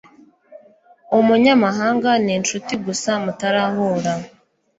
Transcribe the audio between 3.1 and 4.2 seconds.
mutarahura.